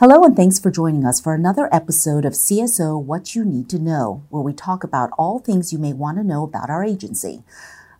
[0.00, 3.78] Hello, and thanks for joining us for another episode of CSO What You Need to
[3.78, 7.42] Know, where we talk about all things you may want to know about our agency.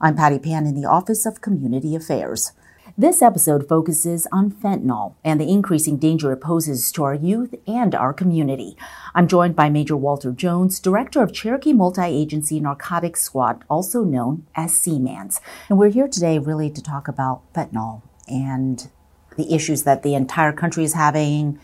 [0.00, 2.52] I'm Patty Pan in the Office of Community Affairs.
[2.96, 7.94] This episode focuses on fentanyl and the increasing danger it poses to our youth and
[7.94, 8.78] our community.
[9.14, 14.46] I'm joined by Major Walter Jones, Director of Cherokee Multi Agency Narcotics Squad, also known
[14.56, 15.38] as CMANS.
[15.68, 18.88] And we're here today really to talk about fentanyl and
[19.36, 21.58] the issues that the entire country is having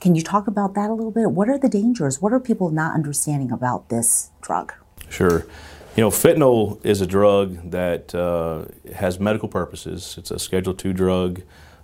[0.00, 1.30] can you talk about that a little bit?
[1.30, 2.20] What are the dangers?
[2.20, 4.72] What are people not understanding about this drug?
[5.08, 5.46] Sure.
[5.96, 10.16] You know, fentanyl is a drug that uh, has medical purposes.
[10.18, 11.42] It's a Schedule II drug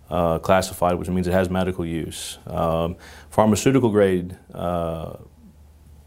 [0.08, 2.38] uh, classified, which means it has medical use.
[2.46, 2.96] Um,
[3.28, 5.16] pharmaceutical grade uh,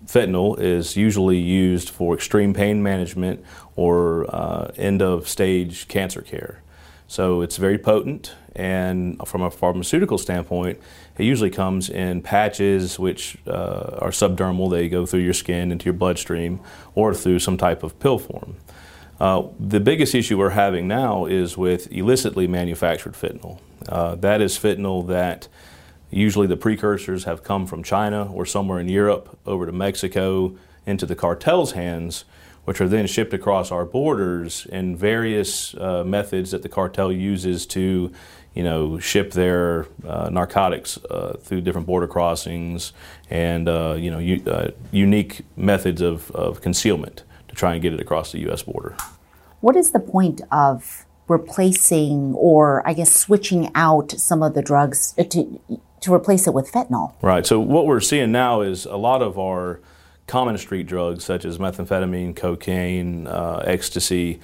[0.05, 3.43] fentanyl is usually used for extreme pain management
[3.75, 6.63] or uh, end of stage cancer care.
[7.07, 10.79] So it's very potent, and from a pharmaceutical standpoint,
[11.17, 14.69] it usually comes in patches which uh, are subdermal.
[14.69, 16.59] They go through your skin into your bloodstream,
[16.93, 18.57] or through some type of pill form.
[19.17, 23.59] Uh, the biggest issue we're having now is with illicitly manufactured fentanyl.
[23.87, 25.47] Uh, that is fentanyl that
[26.11, 30.53] usually the precursors have come from China or somewhere in Europe over to Mexico
[30.85, 32.25] into the cartel's hands
[32.69, 37.65] which are then shipped across our borders in various uh, methods that the cartel uses
[37.65, 38.11] to,
[38.53, 42.93] you know, ship their uh, narcotics uh, through different border crossings
[43.29, 47.93] and, uh, you know, u- uh, unique methods of, of concealment to try and get
[47.93, 48.63] it across the U.S.
[48.63, 48.95] border.
[49.61, 55.13] What is the point of replacing or, I guess, switching out some of the drugs
[55.13, 55.59] to,
[56.01, 57.13] to replace it with fentanyl?
[57.21, 57.45] Right.
[57.45, 59.79] So, what we're seeing now is a lot of our
[60.27, 64.39] common street drugs such as methamphetamine, cocaine, uh, ecstasy,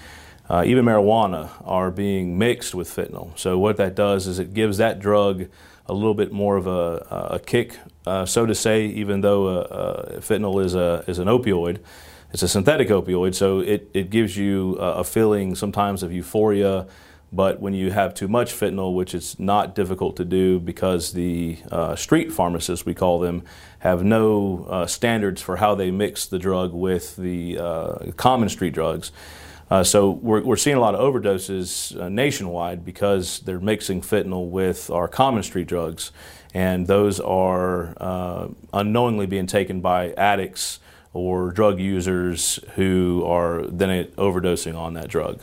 [0.49, 3.37] uh, even marijuana are being mixed with fentanyl.
[3.37, 5.47] So what that does is it gives that drug
[5.87, 9.59] a little bit more of a, a kick, uh, so to say, even though uh,
[9.61, 11.79] uh, fentanyl is, a, is an opioid.
[12.33, 16.87] It's a synthetic opioid, so it, it gives you a feeling sometimes of euphoria
[17.35, 21.57] but when you have too much fentanyl, which is not difficult to do because the
[21.69, 23.43] uh, street pharmacists, we call them,
[23.79, 28.73] have no uh, standards for how they mix the drug with the uh, common street
[28.73, 29.11] drugs.
[29.69, 34.47] Uh, so we're, we're seeing a lot of overdoses uh, nationwide because they're mixing fentanyl
[34.47, 36.11] with our common street drugs,
[36.53, 40.79] and those are uh, unknowingly being taken by addicts
[41.13, 45.39] or drug users who are then overdosing on that drug.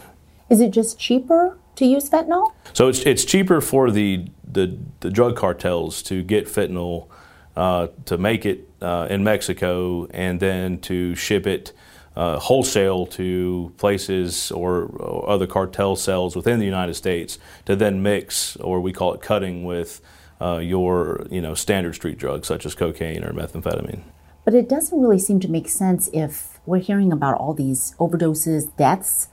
[0.51, 2.53] Is it just cheaper to use fentanyl?
[2.75, 7.09] So it's, it's cheaper for the, the, the drug cartels to get fentanyl
[7.57, 11.73] uh, to make it uh, in Mexico and then to ship it
[12.17, 18.03] uh, wholesale to places or, or, other cartel cells within the United States to then
[18.03, 20.01] mix, or we call it cutting, with
[20.41, 24.03] uh, your you know standard street drugs such as cocaine or methamphetamine.
[24.45, 28.77] But it doesn't really seem to make sense if we're hearing about all these overdoses,
[28.77, 29.29] deaths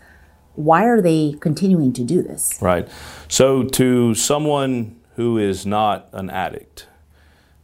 [0.60, 2.60] why are they continuing to do this?
[2.62, 2.88] Right.
[3.30, 6.88] So, to someone who is not an addict,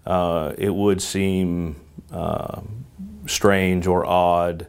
[0.06, 1.76] uh, it would seem
[2.10, 2.62] uh,
[3.26, 4.68] strange or odd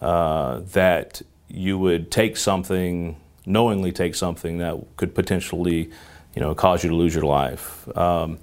[0.00, 5.90] uh, that you would take something, knowingly take something that could potentially,
[6.34, 7.86] you know, cause you to lose your life.
[7.96, 8.38] Um,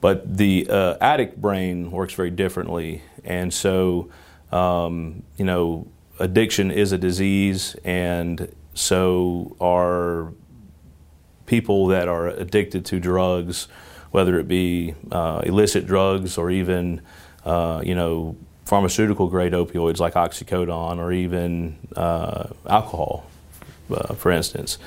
[0.00, 4.10] but the uh, addict brain works very differently, and so,
[4.52, 5.86] um, you know,
[6.18, 10.32] addiction is a disease, and so, are
[11.46, 13.68] people that are addicted to drugs,
[14.10, 17.00] whether it be uh, illicit drugs or even,
[17.44, 23.26] uh, you know, pharmaceutical grade opioids like oxycodone or even uh, alcohol,
[23.90, 24.78] uh, for instance,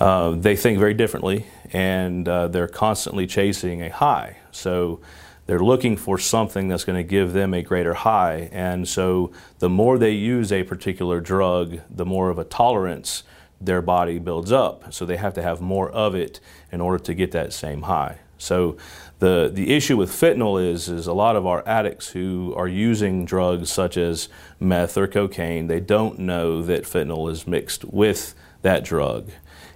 [0.00, 4.36] uh, they think very differently and uh, they're constantly chasing a high.
[4.50, 5.00] So,
[5.46, 8.48] they're looking for something that's going to give them a greater high.
[8.52, 13.22] And so the more they use a particular drug, the more of a tolerance
[13.60, 14.92] their body builds up.
[14.92, 16.40] So they have to have more of it
[16.72, 18.18] in order to get that same high.
[18.38, 18.76] So
[19.18, 23.24] the, the issue with fentanyl is, is a lot of our addicts who are using
[23.24, 24.28] drugs such as
[24.60, 29.30] meth or cocaine, they don't know that fentanyl is mixed with that drug.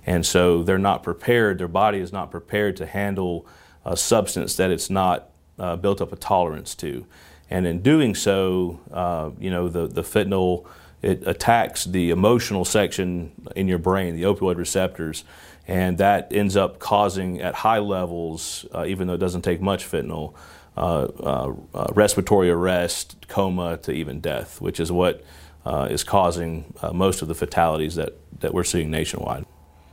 [0.07, 3.47] And so they're not prepared, their body is not prepared to handle
[3.85, 7.07] a substance that it's not uh, built up a tolerance to.
[7.49, 10.67] And in doing so, uh, you know, the, the fentanyl,
[11.03, 15.25] it attacks the emotional section in your brain, the opioid receptors,
[15.71, 19.89] and that ends up causing at high levels, uh, even though it doesn't take much
[19.89, 20.35] fentanyl,
[20.77, 25.25] uh, uh, uh, respiratory arrest, coma, to even death, which is what
[25.89, 29.47] is causing most of the fatalities that, that we're seeing nationwide.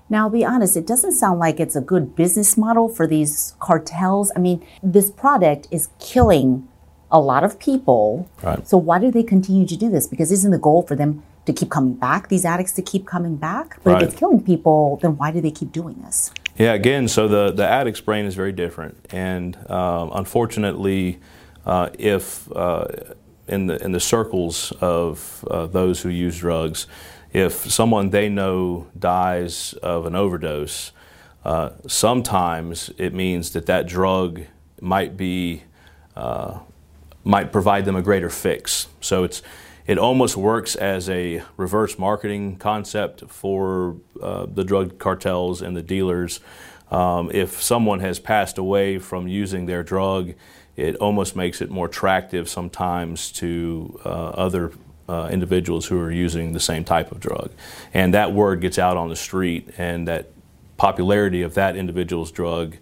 [0.09, 3.53] Now, I'll be honest, it doesn't sound like it's a good business model for these
[3.59, 4.31] cartels.
[4.35, 6.67] I mean, this product is killing
[7.11, 8.27] a lot of people.
[8.41, 8.67] Right.
[8.67, 10.07] So, why do they continue to do this?
[10.07, 13.35] Because isn't the goal for them to keep coming back, these addicts to keep coming
[13.35, 13.79] back?
[13.83, 14.03] But Right.
[14.03, 16.31] if it's killing people, then why do they keep doing this?
[16.57, 18.95] Yeah, again, so the, the addict's brain is very different.
[19.11, 21.19] And um, unfortunately,
[21.65, 22.85] uh, if uh,
[23.47, 26.87] in, the, in the circles of uh, those who use drugs,
[27.33, 30.91] if someone they know dies of an overdose,
[31.45, 34.41] uh, sometimes it means that that drug
[34.81, 35.63] might be
[36.15, 36.59] uh,
[37.23, 38.87] might provide them a greater fix.
[39.01, 39.41] So it's
[39.87, 45.81] it almost works as a reverse marketing concept for uh, the drug cartels and the
[45.81, 46.41] dealers.
[46.91, 50.33] Um, if someone has passed away from using their drug,
[50.75, 54.73] it almost makes it more attractive sometimes to uh, other
[55.09, 57.49] uh, individuals who are using the same type of drug.
[57.93, 60.27] And that word gets out on the street, and that
[60.75, 62.75] popularity of that individual's drug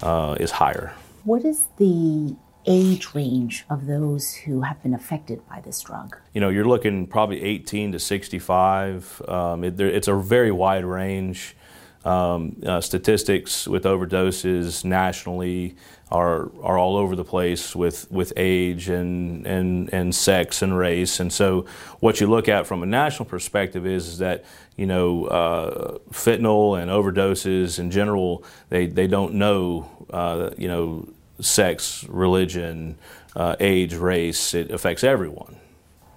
[0.00, 0.94] uh, is higher.
[1.24, 2.36] What is the
[2.66, 6.16] age range of those who have been affected by this drug?
[6.32, 9.22] you know, you're looking probably 18 to 65.
[9.28, 11.56] Um, it, there, it's a very wide range.
[12.04, 15.76] Um, uh, statistics with overdoses nationally
[16.10, 21.20] are are all over the place with with age and and and sex and race.
[21.20, 21.64] And so,
[22.00, 24.44] what you look at from a national perspective is, is that
[24.76, 31.08] you know uh, fentanyl and overdoses in general they they don't know uh, you know
[31.40, 32.96] sex, religion,
[33.36, 34.54] uh, age, race.
[34.54, 35.56] It affects everyone.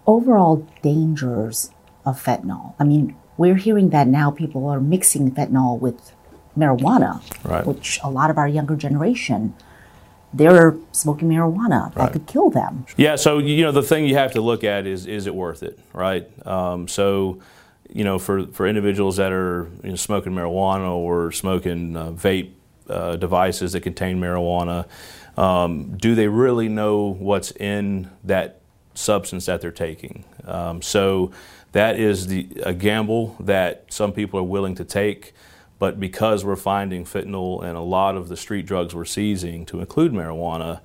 [0.08, 1.72] Overall dangers
[2.06, 2.74] of fentanyl.
[2.80, 6.14] I mean, we're hearing that now people are mixing fentanyl with
[6.58, 7.66] marijuana, Right.
[7.66, 9.54] which a lot of our younger generation,
[10.34, 12.12] they're smoking marijuana that Right.
[12.14, 12.86] could kill them.
[12.98, 15.64] Yeah, so you know the thing you have to look at is is it worth
[15.64, 16.28] it, right?
[16.48, 17.40] Um, so
[17.90, 22.52] you know for for individuals that are you know, smoking marijuana or smoking uh, vape
[22.90, 24.88] uh, devices that contain marijuana,
[25.38, 28.62] um, do they really know what's in that
[28.94, 30.24] substance that they're taking?
[30.46, 31.32] Um, so
[31.72, 35.34] that is the a gamble that some people are willing to take.
[35.78, 39.82] But because we're finding fentanyl and a lot of the street drugs we're seizing, to
[39.82, 40.80] include marijuana,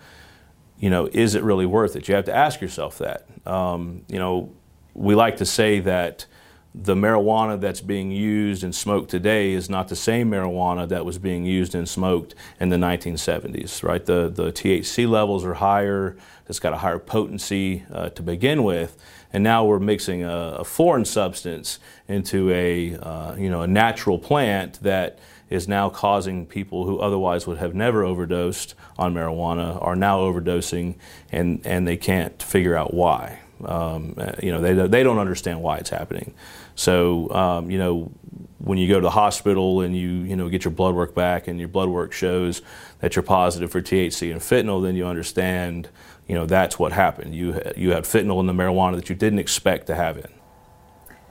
[0.81, 2.09] you know, is it really worth it?
[2.09, 3.27] You have to ask yourself that.
[3.47, 4.53] Um, you know,
[4.95, 6.27] we like to say that
[6.75, 11.19] the marijuana that's being used and smoked today is not the same marijuana that was
[11.19, 14.05] being used and smoked in the 1970s, right?
[14.07, 16.17] The, the THC levels are higher,
[16.49, 18.97] it's got a higher potency uh, to begin with,
[19.33, 24.19] and now we're mixing a, a foreign substance into a, uh, you know, a natural
[24.19, 25.19] plant that
[25.49, 30.95] is now causing people who otherwise would have never overdosed on marijuana are now overdosing
[31.33, 33.41] and, and they can't figure out why.
[33.65, 36.33] Um, uh, you know, they, they don't understand why it's happening.
[36.75, 38.13] So, um, you know,
[38.59, 41.49] when you go to the hospital and you, you know, get your blood work back
[41.49, 42.63] and your blood work shows
[43.01, 45.89] that you're positive for THC and fentanyl, then you understand,
[46.27, 47.35] you know, that's what happened.
[47.35, 50.29] You, you had fentanyl in the marijuana that you didn't expect to have in.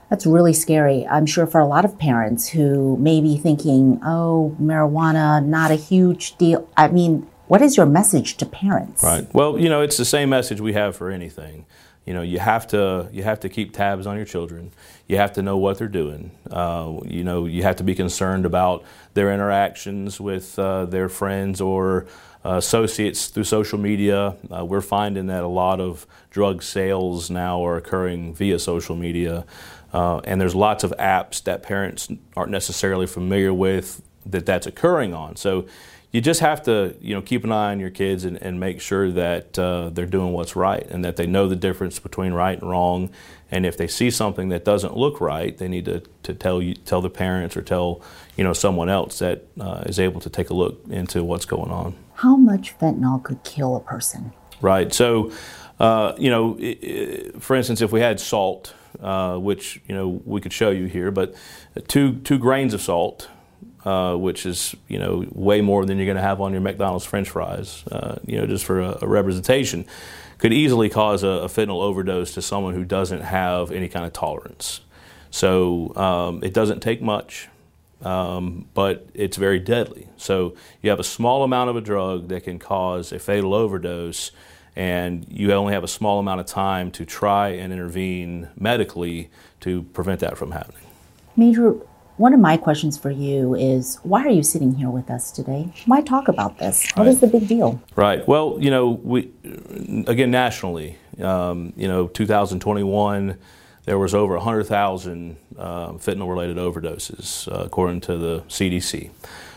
[0.09, 1.05] That's really scary.
[1.07, 5.75] I'm sure for a lot of parents who may be thinking, oh, marijuana, not a
[5.75, 6.67] huge deal.
[6.75, 9.03] I mean, what is your message to parents?
[9.03, 9.31] Right.
[9.33, 11.65] Well, you know, it's the same message we have for anything.
[12.05, 14.71] You know, you have to you have to keep tabs on your children.
[15.07, 16.31] You have to know what they're doing.
[16.49, 21.61] Uh, you know, you have to be concerned about their interactions with uh, their friends
[21.61, 22.07] or
[22.43, 24.35] uh, associates through social media.
[24.51, 29.45] Uh, we're finding that a lot of drug sales now are occurring via social media,
[29.93, 35.13] uh, and there's lots of apps that parents aren't necessarily familiar with that that's occurring
[35.13, 35.35] on.
[35.35, 35.65] So
[36.11, 38.81] you just have to you know keep an eye on your kids and, and make
[38.81, 42.59] sure that uh, they're doing what's right and that they know the difference between right
[42.59, 43.09] and wrong
[43.51, 46.73] and if they see something that doesn't look right they need to, to tell you
[46.73, 48.01] tell the parents or tell
[48.35, 51.69] you know someone else that uh, is able to take a look into what's going
[51.69, 54.33] on How much fentanyl could kill a person?
[54.61, 54.93] Right.
[54.93, 55.31] So,
[55.79, 56.55] uh, you know,
[57.39, 61.11] for instance, if we had salt, uh, which you know we could show you here,
[61.11, 61.33] but
[61.87, 63.29] two two grains of salt,
[63.85, 67.05] uh, which is you know way more than you're going to have on your McDonald's
[67.05, 69.85] French fries, uh, you know, just for a, a representation,
[70.37, 74.13] could easily cause a, a fentanyl overdose to someone who doesn't have any kind of
[74.13, 74.81] tolerance.
[75.31, 77.49] So um, it doesn't take much
[78.01, 80.07] um, but it's very deadly.
[80.17, 84.31] So you have a small amount of a drug that can cause a fatal overdose,
[84.75, 89.29] and you only have a small amount of time to try and intervene medically
[89.61, 90.83] to prevent that from happening.
[91.35, 91.75] Major,
[92.19, 95.71] one of my questions for you is why are you sitting here with us today?
[95.85, 96.91] Why talk about this?
[96.95, 97.81] What is the big deal?
[97.95, 98.27] Right.
[98.27, 99.31] Well, you know, we
[100.05, 103.37] again nationally, um, you know, 2021,
[103.85, 109.11] there was over 100,000 uh, fentanyl-related overdoses, uh, according to the CDC.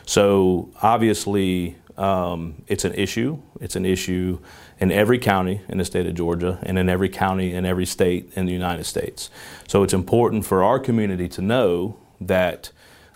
[0.07, 3.43] So obviously, um, it's an issue.
[3.61, 4.39] It's an issue
[4.79, 8.33] in every county in the state of Georgia and in every county in every state
[8.37, 9.31] in the United States.
[9.67, 12.71] So it's important for our community to know that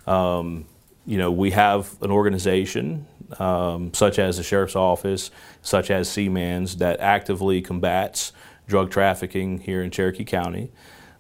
[0.07, 0.67] um,
[1.05, 3.07] you know we have an organization
[3.39, 5.31] um, such as the sheriff's office,
[5.63, 8.33] such as CMANS, that actively combats
[8.67, 10.71] drug trafficking here in Cherokee County,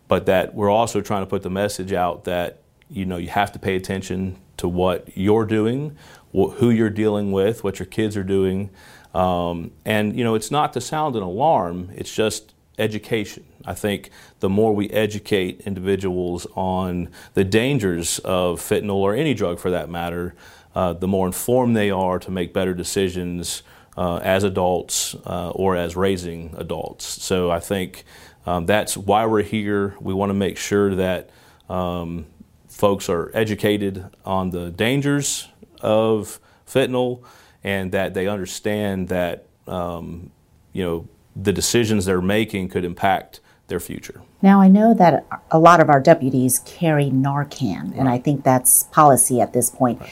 [0.08, 3.52] but that we're also trying to put the message out that you know you have
[3.52, 5.96] to pay attention to what you're doing,
[6.34, 8.70] wh- who you're dealing with, what your kids are doing,
[9.14, 11.90] um, and you know it's not to sound an alarm.
[11.94, 13.44] It's just education.
[13.66, 19.58] I think the more we educate individuals on the dangers of fentanyl or any drug
[19.58, 20.34] for that matter,
[20.74, 23.62] uh, the more informed they are to make better decisions
[23.96, 27.22] uh, as adults uh, or as raising adults.
[27.22, 28.04] So I think
[28.44, 29.96] um, that's why we're here.
[30.00, 31.30] We want to make sure that
[31.68, 32.26] um,
[32.68, 35.48] folks are educated on the dangers
[35.80, 37.24] of fentanyl
[37.64, 40.30] and that they understand that um,
[40.72, 44.22] you know the decisions they're making could impact their future.
[44.42, 47.98] Now, I know that a lot of our deputies carry Narcan, right.
[47.98, 50.00] and I think that's policy at this point.
[50.00, 50.10] Right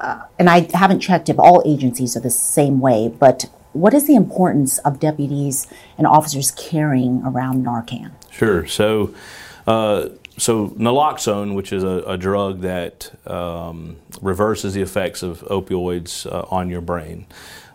[0.00, 4.06] uh, and I haven't checked if all agencies are the same way, but what is
[4.06, 5.66] the importance of deputies
[5.98, 8.12] and officers carrying around Narcan?
[8.30, 8.66] Sure.
[8.66, 9.14] So,
[9.66, 16.26] uh, so naloxone, which is a, a drug that um, reverses the effects of opioids
[16.26, 17.26] uh, on your brain,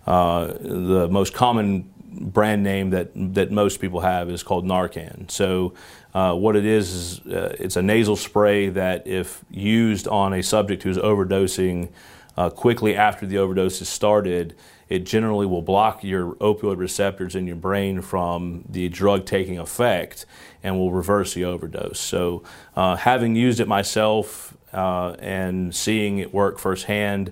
[0.07, 1.89] uh, the most common
[2.19, 5.29] brand name that that most people have is called Narcan.
[5.29, 5.73] So,
[6.13, 10.41] uh, what it is is uh, it's a nasal spray that, if used on a
[10.41, 11.89] subject who's overdosing
[12.37, 14.55] uh, quickly after the overdose is started,
[14.89, 20.25] it generally will block your opioid receptors in your brain from the drug taking effect
[20.63, 21.99] and will reverse the overdose.
[21.99, 22.43] So,
[22.75, 27.31] uh, having used it myself uh, and seeing it work firsthand,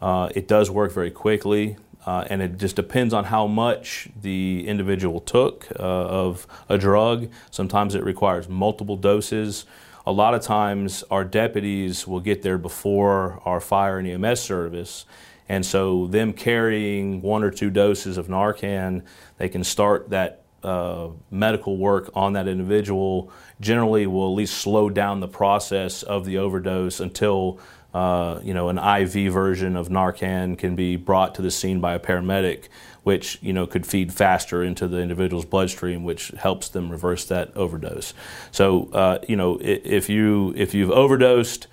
[0.00, 1.76] uh, it does work very quickly.
[2.06, 7.30] Uh, and it just depends on how much the individual took uh, of a drug.
[7.50, 9.66] Sometimes it requires multiple doses
[10.06, 15.04] a lot of times our deputies will get there before our fire and EMS service.
[15.48, 19.02] And so, them carrying one or two doses of Narcan,
[19.38, 23.32] they can start that uh, medical work on that individual.
[23.60, 27.58] Generally, will at least slow down the process of the overdose until
[27.94, 31.94] uh, you know an IV version of Narcan can be brought to the scene by
[31.94, 32.68] a paramedic
[33.02, 37.54] which you know could feed faster into the individual's bloodstream, which helps them reverse that
[37.56, 38.14] overdose.
[38.50, 41.66] So uh, you know if you if you've overdosed,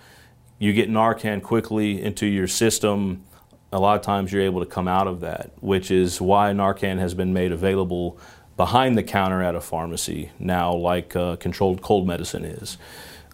[0.60, 3.24] you get Narcan quickly into your system.
[3.72, 7.00] A lot of times you're able to come out of that, which is why Narcan
[7.00, 8.18] has been made available
[8.56, 12.78] behind the counter at a pharmacy now, like uh, controlled cold medicine is.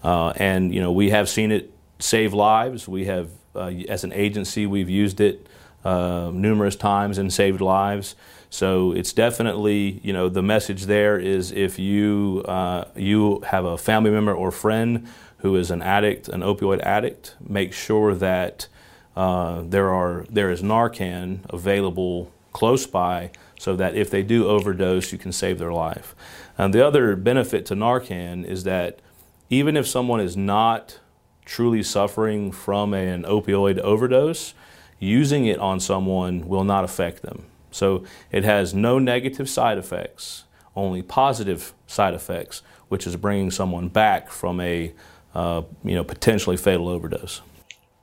[0.03, 1.73] Uh, and you know we have seen it
[2.03, 2.88] save lives.
[2.88, 5.48] We have, uh, as an agency, we've used it
[5.86, 8.15] uh, numerous times and saved lives.
[8.50, 13.77] So it's definitely, you know, the message there is if you uh, you have a
[13.77, 15.07] family member or friend
[15.38, 18.67] who is an addict, an opioid addict, make sure that
[19.15, 25.12] uh, there are there is Narcan available close by, so that if they do overdose,
[25.12, 26.15] you can save their life.
[26.57, 29.00] And the other benefit to Narcan is that
[29.50, 31.00] even if someone is not
[31.45, 34.53] truly suffering from an opioid overdose,
[35.00, 37.45] using it on someone will not affect them.
[37.71, 40.45] So it has no negative side effects,
[40.75, 44.93] only positive side effects, which is bringing someone back from a
[45.35, 47.41] uh, you know potentially fatal overdose.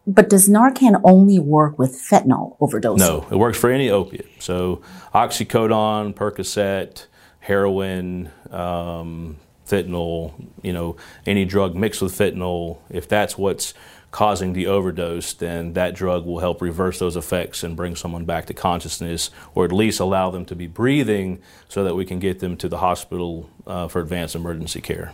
[0.06, 2.98] But does Narcan only work with fentanyl overdose?
[2.98, 4.42] No, it works for any opiate.
[4.42, 4.82] So
[5.14, 7.06] oxycodone, Percocet,
[7.38, 9.36] heroin, um,
[9.70, 10.96] fentanyl, you know,
[11.26, 13.74] any drug mixed with fentanyl, if that's what's
[14.10, 18.46] causing the overdose, then that drug will help reverse those effects and bring someone back
[18.46, 22.40] to consciousness, or at least allow them to be breathing so that we can get
[22.40, 25.12] them to the hospital uh, for advanced emergency care.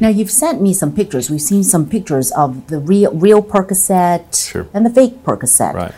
[0.00, 1.30] Now you've sent me some pictures.
[1.30, 4.66] We've seen some pictures of the real real Percocet sure.
[4.72, 5.74] and the fake Percocet.
[5.74, 5.94] Right.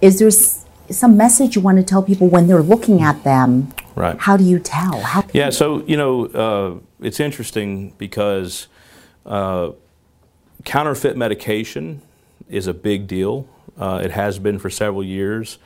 [0.00, 3.72] Is there some message you want to tell people when they're looking at them?
[3.98, 4.16] Right.
[4.18, 5.00] How do you tell?
[5.00, 5.50] How yeah.
[5.50, 8.68] So you know, uh, it's interesting because.
[9.26, 9.72] Uh,
[10.64, 12.02] counterfeit medication
[12.48, 13.48] is a big deal.
[13.78, 15.58] Uh, it has been for several years.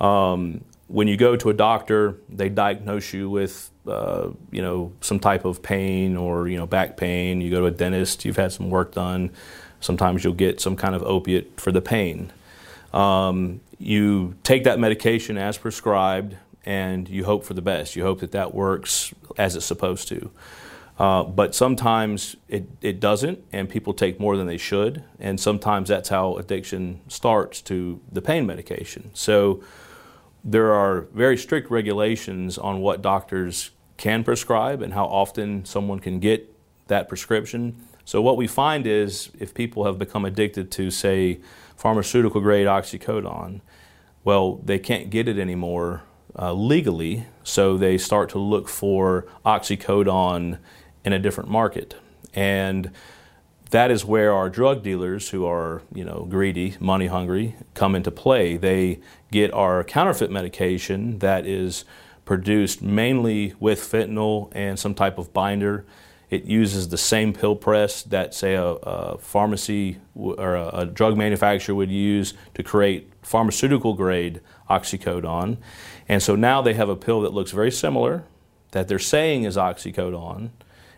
[0.00, 5.18] Um, when you go to a doctor, they diagnose you with, uh, you know, some
[5.18, 7.40] type of pain or you know back pain.
[7.40, 9.30] You go to a dentist, you've had some work done.
[9.80, 12.32] Sometimes you'll get some kind of opiate for the pain.
[12.92, 17.96] Um, you take that medication as prescribed, and you hope for the best.
[17.96, 20.30] You hope that that works as it's supposed to.
[20.98, 25.02] Uh, but sometimes it, it doesn't, and people take more than they should.
[25.18, 29.10] And sometimes that's how addiction starts to the pain medication.
[29.12, 29.62] So
[30.44, 36.20] there are very strict regulations on what doctors can prescribe and how often someone can
[36.20, 36.54] get
[36.86, 37.84] that prescription.
[38.04, 41.40] So what we find is if people have become addicted to, say,
[41.76, 43.62] pharmaceutical grade oxycodone,
[44.22, 46.02] well, they can't get it anymore
[46.38, 50.58] uh, legally, so they start to look for oxycodone
[51.04, 51.96] in a different market.
[52.32, 52.90] And
[53.70, 58.10] that is where our drug dealers who are, you know, greedy, money hungry, come into
[58.10, 58.56] play.
[58.56, 59.00] They
[59.30, 61.84] get our counterfeit medication that is
[62.24, 65.84] produced mainly with fentanyl and some type of binder.
[66.30, 71.16] It uses the same pill press that, say, a, a pharmacy or a, a drug
[71.16, 75.58] manufacturer would use to create pharmaceutical grade oxycodone.
[76.08, 78.24] And so now they have a pill that looks very similar,
[78.72, 80.50] that they're saying is oxycodone,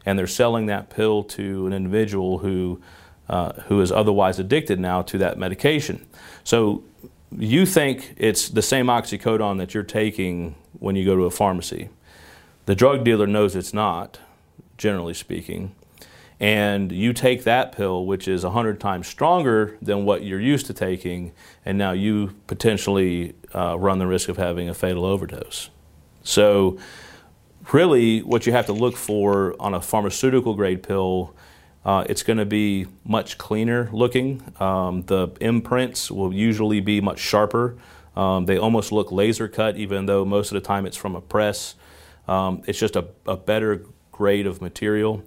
[0.04, 2.80] and they're selling that pill to an individual who,
[3.28, 6.06] uh, who is otherwise addicted now to that medication.
[6.44, 6.84] So
[7.36, 11.88] you think it's the same oxycodone that you're taking when you go to a pharmacy.
[12.66, 14.18] The drug dealer knows it's not,
[14.76, 15.74] generally speaking.
[16.38, 20.74] And you take that pill, which is 100 times stronger than what you're used to
[20.74, 21.32] taking,
[21.64, 25.70] and now you potentially uh, run the risk of having a fatal overdose.
[26.22, 26.78] So,
[27.72, 31.34] really what you have to look for on a pharmaceutical grade pill
[31.86, 34.42] uh, it's going to be much cleaner looking.
[34.58, 37.76] Um, the imprints will usually be much sharper.
[38.16, 41.20] Um, they almost look laser cut, even though most of the time it's from a
[41.20, 41.76] press.
[42.26, 45.22] Um, it's just a, a, better grade of material.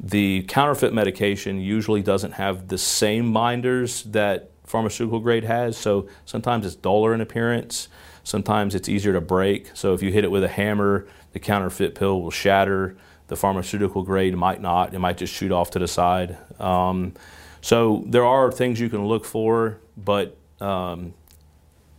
[0.00, 6.64] The counterfeit medication usually doesn't have the same binders that pharmaceutical grade has, so sometimes
[6.64, 7.88] it's duller in appearance.
[8.22, 9.70] Sometimes it's easier to break.
[9.74, 12.96] So if you hit it with a hammer, the counterfeit pill will shatter.
[13.26, 14.94] The pharmaceutical grade might not.
[14.94, 16.36] It might just shoot off to the side.
[16.60, 17.14] Um,
[17.60, 21.14] so there are things you can look for, but um,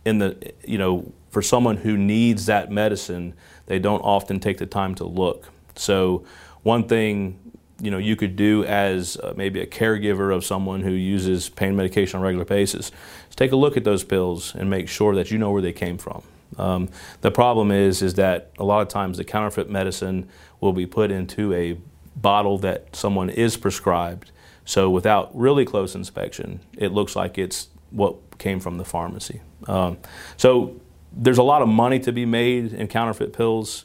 [0.04, 3.34] in the you know for someone who needs that medicine,
[3.66, 5.48] they don't often take the time to look.
[5.76, 6.24] So
[6.62, 7.49] one thing
[7.80, 11.76] you know you could do as uh, maybe a caregiver of someone who uses pain
[11.76, 12.90] medication on a regular basis
[13.28, 15.72] is take a look at those pills and make sure that you know where they
[15.72, 16.22] came from.
[16.58, 16.88] Um,
[17.20, 20.28] the problem is is that a lot of times the counterfeit medicine
[20.60, 21.78] will be put into a
[22.16, 24.30] bottle that someone is prescribed.
[24.64, 29.40] So without really close inspection, it looks like it's what came from the pharmacy.
[29.66, 29.98] Um,
[30.36, 30.80] so
[31.12, 33.84] there's a lot of money to be made in counterfeit pills.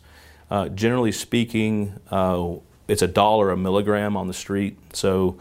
[0.51, 2.55] Uh, generally speaking, uh,
[2.88, 4.78] it's a dollar a milligram on the street.
[4.93, 5.38] So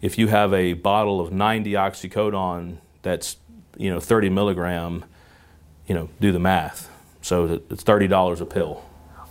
[0.00, 3.36] if you have a bottle of 90 oxycodone that's
[3.76, 5.04] you know 30 milligram,
[5.86, 6.88] you know do the math.
[7.22, 8.84] So it's thirty dollars a pill.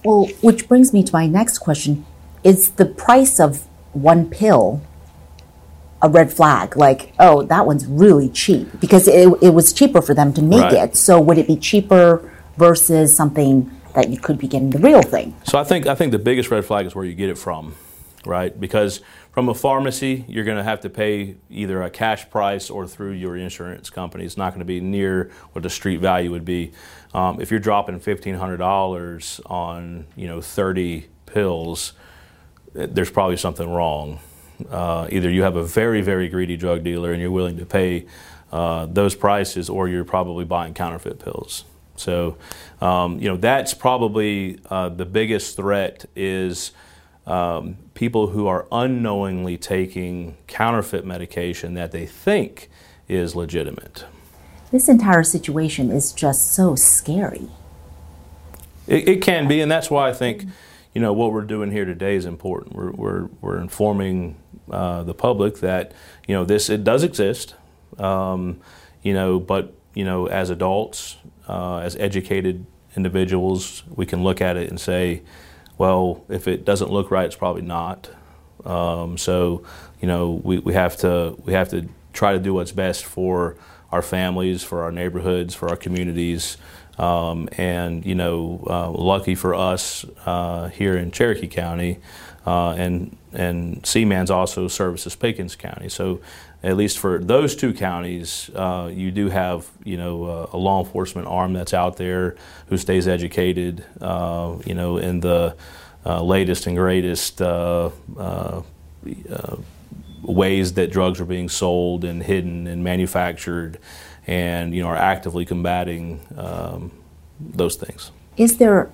[0.03, 2.05] Well, which brings me to my next question:
[2.43, 4.81] Is the price of one pill
[6.01, 6.75] a red flag?
[6.75, 10.61] Like, oh, that one's really cheap because it, it was cheaper for them to make
[10.61, 10.73] right.
[10.73, 10.95] it.
[10.95, 15.35] So would it be cheaper versus something that you could be getting the real thing?
[15.43, 17.75] So I think I think the biggest red flag is where you get it from,
[18.25, 18.57] right?
[18.57, 22.85] Because from a pharmacy, you're going to have to pay either a cash price or
[22.85, 24.23] through your insurance company.
[24.23, 26.73] It's not going to be near what the street value would be.
[27.15, 31.93] Um, if you're dropping $1,500 on you know 30 pills,
[32.73, 34.19] there's probably something wrong.
[34.69, 38.05] Uh, either you have a very, very greedy drug dealer and you're willing to pay
[38.51, 41.65] uh, those prices, or you're probably buying counterfeit pills.
[41.99, 42.37] So,
[42.81, 46.71] um, you know, that's probably uh, the biggest threat is
[47.25, 52.69] um, people who are unknowingly taking counterfeit medication that they think
[53.07, 54.05] is legitimate.
[54.71, 57.49] This entire situation is just so scary.
[58.85, 60.45] It, it can be, and that's why I think,
[60.93, 62.75] you know, what we're doing here today is important.
[62.75, 64.37] We're, we're, we're informing
[64.69, 65.93] uh, the public that,
[66.27, 67.55] you know, this, it does exist,
[67.97, 68.59] um,
[69.01, 74.55] you know, but, you know, as adults, uh, as educated individuals, we can look at
[74.55, 75.23] it and say,
[75.79, 78.07] well, if it doesn't look right, it's probably not.
[78.63, 79.63] Um, so,
[79.99, 83.57] you know, we, we have to we have to try to do what's best for
[83.91, 86.57] our families, for our neighborhoods, for our communities.
[86.99, 91.97] Um, and you know, uh, lucky for us uh, here in Cherokee County,
[92.45, 95.89] uh, and and CMANS also services Pickens County.
[95.89, 96.21] So
[96.63, 100.83] at least for those two counties, uh, you do have you know uh, a law
[100.83, 102.35] enforcement arm that's out there
[102.67, 105.55] who stays educated, uh, you know, in the
[106.05, 107.41] latest and greatest
[110.23, 113.79] ways that drugs are being sold and hidden and manufactured,
[114.25, 116.91] and you know are actively combating um,
[117.39, 118.11] those things.
[118.35, 118.89] Is there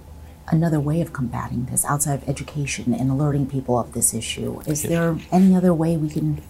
[0.47, 4.61] another way of combating this outside of education and alerting people of this issue?
[4.67, 6.41] Is there any other way we can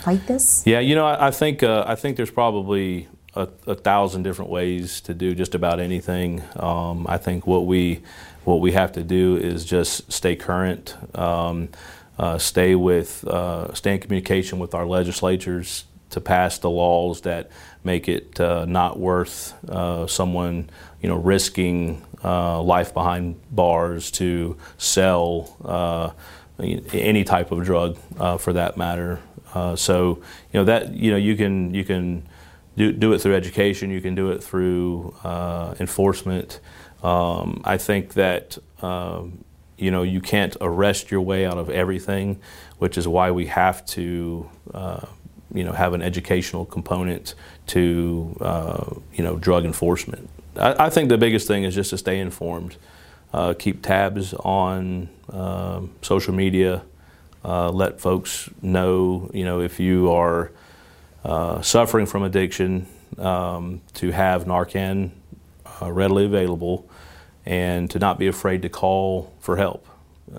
[0.00, 0.66] fight this?
[0.66, 4.50] Yeah, you know, I, I think uh, I think there's probably a, a, thousand different
[4.50, 6.42] ways to do just about anything.
[6.56, 8.02] Um, I think what we
[8.44, 11.68] what we have to do is just stay current, um,
[12.18, 17.50] uh, stay with, uh, stay in communication with our legislatures to pass the laws that
[17.84, 20.70] make it uh, not worth uh, someone,
[21.02, 26.10] you know, risking uh, life behind bars to sell uh,
[26.58, 27.98] any type of drug,
[28.40, 29.20] for that matter.
[29.76, 32.26] So, you know that you know you can you can
[32.76, 33.90] do, do it through education.
[33.90, 35.14] You can do it through
[35.80, 36.60] enforcement.
[37.02, 39.44] Um, I think that um,
[39.76, 42.40] you know you can't arrest your way out of everything,
[42.78, 45.06] which is why we have to uh,
[45.54, 47.34] you know have an educational component
[47.68, 50.28] to uh, you know drug enforcement.
[50.56, 52.76] I, I, think the biggest thing is just to stay informed,
[53.32, 56.82] uh, keep tabs on um, social media,
[57.44, 60.50] uh, let folks know you know if you are
[61.24, 62.86] uh, suffering from addiction
[63.18, 65.10] um, to have Narcan
[65.82, 66.88] uh, readily available
[67.44, 69.86] and to not be afraid to call for help.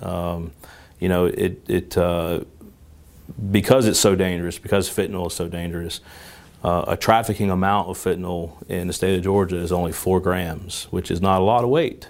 [0.02, 0.52] Um,
[1.00, 2.42] you know, it, it uh,
[3.52, 6.02] because it's so dangerous, because fentanyl is so dangerous,
[6.64, 10.86] uh, a trafficking amount of fentanyl in the state of Georgia is only four grams,
[10.92, 12.08] which is not a lot of weight.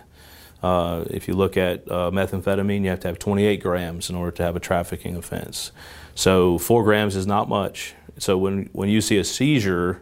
[0.61, 4.31] Uh, if you look at uh, methamphetamine, you have to have 28 grams in order
[4.31, 5.71] to have a trafficking offense.
[6.15, 7.95] So four grams is not much.
[8.17, 10.01] So when, when you see a seizure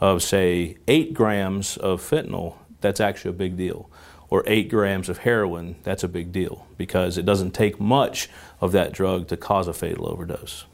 [0.00, 3.88] of, say, eight grams of fentanyl, that's actually a big deal.
[4.28, 8.28] Or eight grams of heroin, that's a big deal because it doesn't take much
[8.60, 10.64] of that drug to cause a fatal overdose.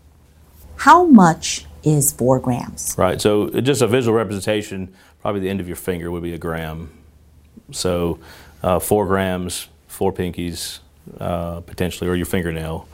[0.77, 2.95] How much is four grams?
[2.99, 6.39] Right, so just a visual representation, probably the end of your finger would be a
[6.39, 6.91] gram.
[7.71, 8.19] So
[8.63, 10.81] uh, four grams, four pinkies,
[11.19, 12.87] uh, potentially, or your fingernail.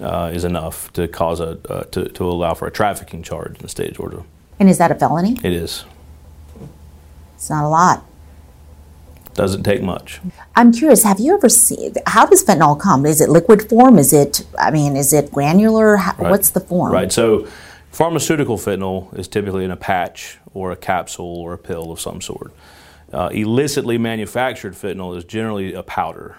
[0.00, 3.62] Uh, is enough to cause a uh, to, to allow for a trafficking charge in
[3.62, 4.24] the state of Georgia.
[4.58, 5.38] And is that a felony?
[5.44, 5.84] It is.
[7.36, 8.04] It's not a lot.
[9.34, 10.20] Doesn't take much.
[10.56, 13.04] I'm curious, have you ever seen, how does fentanyl come?
[13.04, 13.98] Is it liquid form?
[13.98, 15.96] Is it, I mean, is it granular?
[15.96, 16.30] How, right.
[16.30, 16.92] What's the form?
[16.92, 17.46] Right, so
[17.90, 22.20] pharmaceutical fentanyl is typically in a patch or a capsule or a pill of some
[22.20, 22.52] sort.
[23.14, 26.36] Uh, illicitly manufactured fentanyl is generally a powder.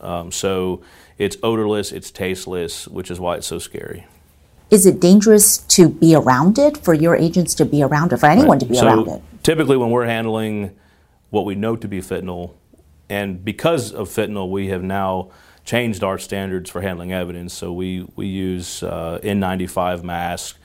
[0.00, 0.82] Um, so
[1.16, 4.06] it's odorless, it's tasteless, which is why it's so scary.
[4.70, 8.26] Is it dangerous to be around it, for your agents to be around it, for
[8.26, 8.60] anyone right.
[8.60, 9.22] to be so around it?
[9.42, 10.76] Typically, when we're handling
[11.30, 12.52] what we know to be fentanyl.
[13.08, 15.30] And because of fentanyl, we have now
[15.64, 17.54] changed our standards for handling evidence.
[17.54, 20.58] So we, we use uh, N95 masks,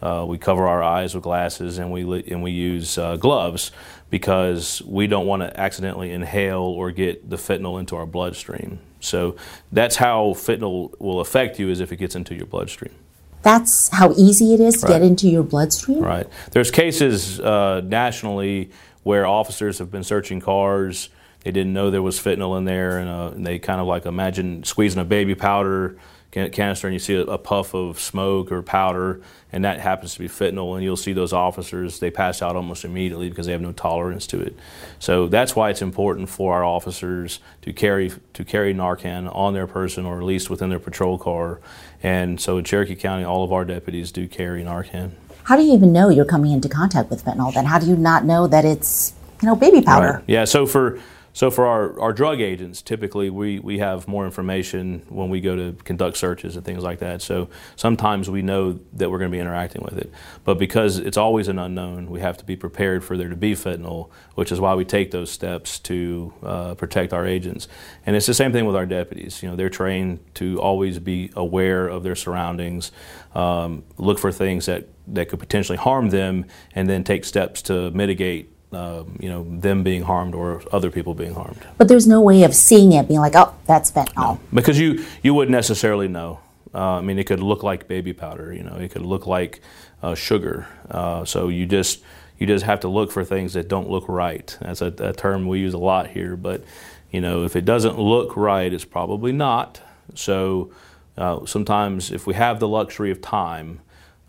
[0.00, 3.70] uh, we cover our eyes with glasses, and we, and we use uh, gloves
[4.12, 8.78] because we don't want to accidentally inhale or get the fentanyl into our bloodstream.
[9.00, 9.36] So
[9.72, 12.92] that's how fentanyl will affect you is if it gets into your bloodstream.
[13.40, 14.92] That's how easy it is to right.
[14.92, 16.00] get into your bloodstream?
[16.00, 16.28] Right.
[16.50, 18.70] There's cases uh, nationally
[19.02, 21.08] where officers have been searching cars.
[21.42, 24.04] They didn't know there was fentanyl in there, and, uh, and they kind of like
[24.04, 25.96] imagine squeezing a baby powder
[26.32, 29.20] canister and you see a, a, puff of smoke or powder,
[29.52, 32.84] and that happens to be fentanyl, and you'll see those officers, they pass out almost
[32.84, 34.56] immediately because they have no tolerance to it.
[34.98, 39.66] So that's why it's important for our officers to carry, to carry Narcan on their
[39.66, 41.60] person or at least within their patrol car.
[42.02, 45.10] And so in Cherokee County, all of our deputies do carry Narcan.
[45.44, 47.52] How do you even know you're coming into contact with fentanyl?
[47.52, 50.14] Then how do you not know that it's you know baby powder?
[50.14, 50.24] Right.
[50.28, 50.44] Yeah.
[50.44, 51.00] So for
[51.32, 55.56] so for our, our drug agents, typically we, we have more information when we go
[55.56, 57.22] to conduct searches and things like that.
[57.22, 60.12] So sometimes we know that we're going to be interacting with it.
[60.44, 63.54] But because it's always an unknown, we have to be prepared for there to be
[63.54, 67.66] fentanyl, which is why we take those steps to uh, protect our agents.
[68.04, 69.42] And it's the same thing with our deputies.
[69.42, 72.92] You know, they're trained to always be aware of their surroundings,
[73.34, 77.90] um, look for things that, that could potentially harm them, and then take steps to
[77.92, 81.60] mitigate uh, you know, them being harmed or other people being harmed.
[81.78, 84.16] But there's no way of seeing it, being like, oh, that's fentanyl.
[84.16, 86.40] No, because you you wouldn't necessarily know.
[86.74, 88.52] Uh, I mean, it could look like baby powder.
[88.52, 89.60] You know, it could look like
[90.02, 90.66] uh, sugar.
[90.90, 92.02] Uh, so you just
[92.38, 94.56] you just have to look for things that don't look right.
[94.60, 96.34] That's a, a, term we use a lot here.
[96.36, 96.64] But
[97.10, 99.80] you know, if it doesn't look right, it's probably not.
[100.14, 100.72] So
[101.16, 103.80] uh, sometimes, if we have the luxury of time,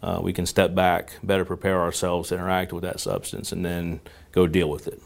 [0.04, 4.02] uh, we can step back, better prepare ourselves to interact with that substance, and then
[4.34, 5.02] go deal with it.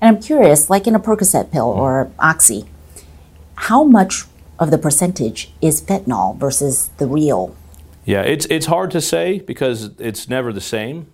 [0.00, 1.80] And I'm curious, like in a Percocet pill mm-hmm.
[1.80, 2.64] or Oxy,
[3.56, 4.22] how much
[4.58, 7.56] of the percentage is fentanyl versus the real?
[8.04, 11.10] Yeah, it's it's hard to say because it's never the same.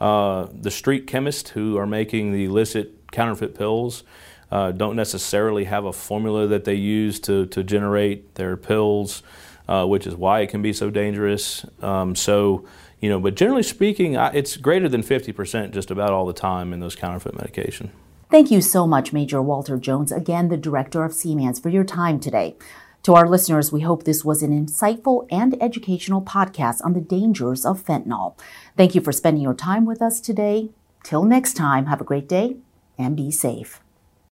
[0.00, 4.02] Uh, the street chemists who are making the illicit counterfeit pills,
[4.50, 9.22] uh, don't necessarily have a formula that they use to, to generate their pills,
[9.70, 11.64] uh, which is why it can be so dangerous.
[11.80, 12.66] Um, so,
[12.98, 16.72] you know, but generally speaking, I, it's greater than 50% just about all the time
[16.72, 17.92] in those counterfeit medication.
[18.32, 22.18] Thank you so much, Major Walter Jones, again, the director of CMANS, for your time
[22.18, 22.56] today.
[23.04, 27.64] To our listeners, we hope this was an insightful and educational podcast on the dangers
[27.64, 28.36] of fentanyl.
[28.76, 30.70] Thank you for spending your time with us today.
[31.04, 32.56] Till next time, have a great day
[32.98, 33.80] and be safe.